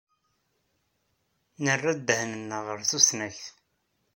Nerra 1.63 1.93
ddehn-nneɣ 1.97 2.61
ɣer 2.67 2.79
tusnakt. 2.89 3.45